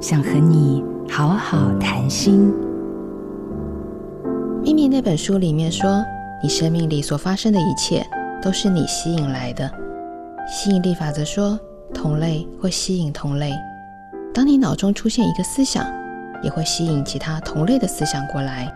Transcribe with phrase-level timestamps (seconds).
[0.00, 2.50] 想和你好好谈心。
[4.62, 6.02] 秘密那本书里面说，
[6.42, 8.02] 你生命里所发生的一切
[8.40, 9.70] 都是你吸引来的。
[10.48, 11.60] 吸引力法则说，
[11.92, 13.52] 同类会吸引同类。
[14.32, 15.84] 当你脑中出现一个思想，
[16.42, 18.72] 也会吸引其他同类的思想过来。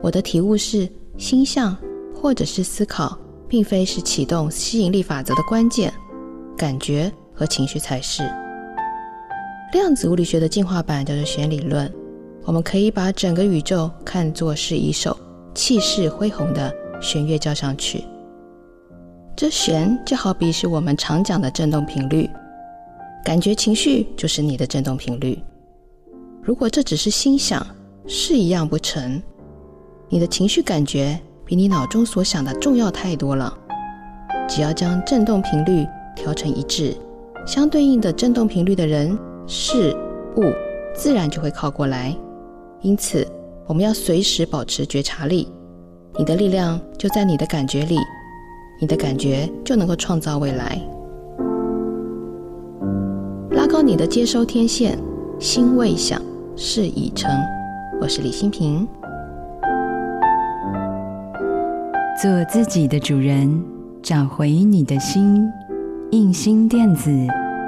[0.00, 0.88] 我的体悟是，
[1.18, 1.76] 心象
[2.14, 5.92] 或者是思考，并非是启动吸引力法则的关键，
[6.56, 8.22] 感觉和情绪才是。
[9.72, 11.90] 量子物理学的进化版叫做弦理论。
[12.44, 15.16] 我们可以把整个宇宙看作是一首
[15.54, 18.04] 气势恢宏的弦乐交响曲。
[19.34, 22.28] 这弦就好比是我们常讲的振动频率，
[23.24, 25.38] 感觉情绪就是你的振动频率。
[26.42, 27.66] 如果这只是心想，
[28.06, 29.22] 是一样不成。
[30.10, 33.56] 你的情绪感觉比你脑中所想的重要太多了。
[34.46, 36.94] 只要将振动频率调成一致，
[37.46, 39.96] 相对应的振动频率的人、事
[40.36, 40.52] 物，
[40.94, 42.14] 自然就会靠过来。
[42.80, 43.26] 因此，
[43.66, 45.48] 我们要随时保持觉察力。
[46.18, 47.96] 你的力量就在你的感觉里，
[48.80, 50.78] 你的感觉就能够创造未来。
[53.50, 54.98] 拉高你的接收天线，
[55.38, 56.20] 心未想，
[56.56, 57.30] 事已成。
[58.00, 58.86] 我是李新平。
[62.20, 63.62] 做自己的主人，
[64.02, 65.48] 找回你的心。
[66.10, 67.10] 印心电子，